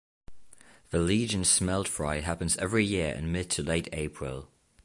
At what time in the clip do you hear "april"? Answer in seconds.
3.93-4.49